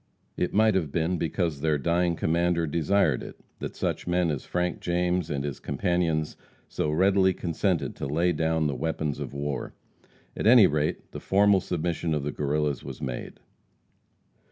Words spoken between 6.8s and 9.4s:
readily consented to lay down the weapons of